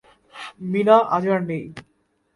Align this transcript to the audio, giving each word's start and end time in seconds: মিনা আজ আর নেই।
মিনা 0.71 0.97
আজ 1.15 1.25
আর 1.33 1.41
নেই। 1.49 1.65